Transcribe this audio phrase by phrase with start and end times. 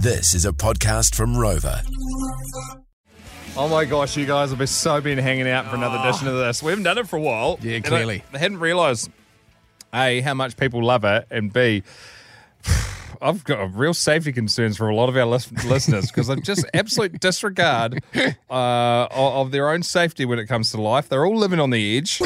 [0.00, 1.82] This is a podcast from Rova.
[3.56, 6.34] Oh my gosh, you guys have been so been hanging out for another edition of
[6.36, 6.62] this.
[6.62, 7.58] We haven't done it for a while.
[7.62, 8.22] Yeah, And I- clearly.
[8.32, 9.10] I, hadn't realised
[9.92, 11.82] A, how much people love it, and B,
[13.22, 16.64] I've got real safety concerns for a lot of our lis- listeners because of just
[16.74, 21.08] absolute disregard uh, of, of their own safety when it comes to life.
[21.08, 22.20] They're all living on the edge.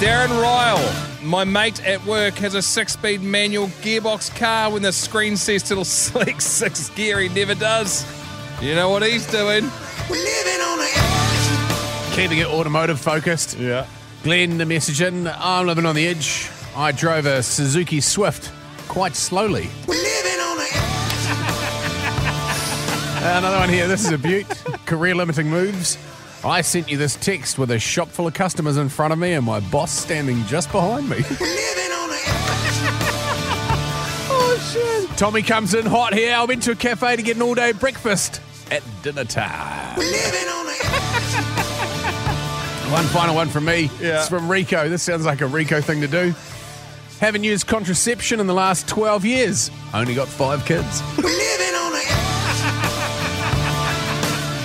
[0.00, 4.70] Darren Ryle, my mate at work, has a six-speed manual gearbox car.
[4.70, 8.04] When the screen says to select six gear, he never does.
[8.60, 9.64] You know what he's doing?
[10.10, 12.14] We're living on the edge.
[12.14, 13.58] Keeping it automotive focused.
[13.58, 13.86] Yeah.
[14.22, 15.26] Glenn, the message in.
[15.26, 16.50] I'm living on the edge.
[16.76, 18.52] I drove a Suzuki Swift
[18.88, 19.68] quite slowly.
[23.26, 23.88] Another one here.
[23.88, 24.46] This is a beaut.
[24.86, 25.98] Career limiting moves.
[26.44, 29.32] I sent you this text with a shop full of customers in front of me
[29.32, 31.16] and my boss standing just behind me.
[34.30, 35.16] oh, shit.
[35.16, 36.34] Tommy comes in hot here.
[36.34, 39.96] I went to a cafe to get an all day breakfast at dinner time.
[42.92, 43.90] One final one from me.
[43.98, 44.20] Yeah.
[44.20, 44.90] It's from Rico.
[44.90, 46.34] This sounds like a Rico thing to do.
[47.20, 49.70] Haven't used contraception in the last 12 years.
[49.94, 51.02] Only got five kids.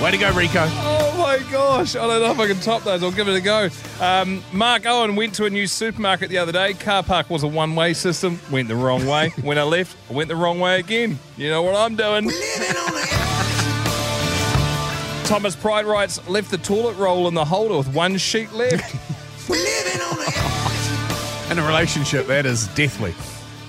[0.02, 0.66] Way to go, Rico.
[0.66, 0.99] Oh,
[1.40, 3.02] Oh my gosh, I don't know if I can top those.
[3.02, 3.70] I'll give it a go.
[4.02, 6.74] Um, Mark Owen went to a new supermarket the other day.
[6.74, 9.30] Car park was a one way system, went the wrong way.
[9.42, 11.18] when I left, I went the wrong way again.
[11.38, 12.30] You know what I'm doing.
[15.26, 18.96] Thomas Pride writes, left the toilet roll in the holder with one sheet left.
[21.52, 23.14] In a relationship, that is deathly.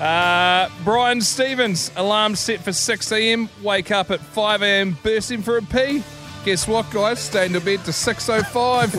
[0.01, 3.49] Uh, Brian Stevens, alarm set for 6 a.m.
[3.63, 4.99] Wake up at 5 a.m.
[5.03, 6.03] bursting for a pee.
[6.45, 7.21] Guess what, guys?
[7.21, 8.95] Stay in the bed to 6.05.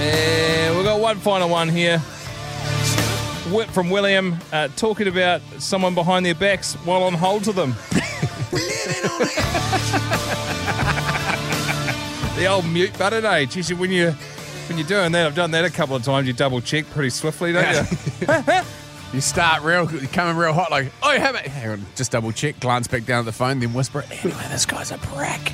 [0.00, 1.98] and we've got one final one here.
[3.50, 7.74] Whip from William uh, talking about someone behind their backs while on hold to them.
[12.36, 13.46] the old mute button, eh?
[13.46, 14.10] Geez, when you
[14.68, 16.26] when you're doing that, I've done that a couple of times.
[16.26, 17.82] You double check pretty swiftly, don't you?
[19.12, 21.46] You start real, you come in real hot, like, oh, you have it.
[21.46, 24.66] Hang on, just double check, glance back down at the phone, then whisper, anyway, this
[24.66, 25.52] guy's a prick.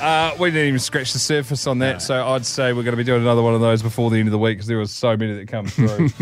[0.00, 2.96] Uh, we didn't even scratch the surface on that, so I'd say we're going to
[2.98, 4.92] be doing another one of those before the end of the week because there was
[4.92, 6.08] so many that come through.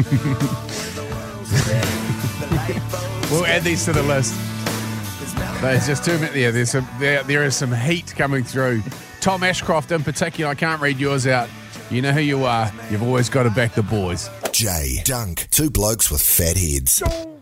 [3.30, 4.32] We'll add these to the list.
[5.60, 6.42] There's just too many.
[6.42, 8.82] Yeah, there's some, there, there is some heat coming through.
[9.20, 11.48] Tom Ashcroft in particular, I can't read yours out.
[11.90, 12.70] You know who you are.
[12.90, 14.28] You've always got to back the boys.
[15.04, 17.33] Dunk, two blokes with fat heads.